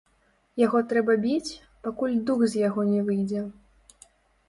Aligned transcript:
Яго 0.61 0.81
трэба 0.93 1.17
біць, 1.27 1.59
пакуль 1.89 2.19
дух 2.33 2.41
з 2.51 2.67
яго 2.67 2.89
не 2.91 3.01
выйдзе. 3.11 3.49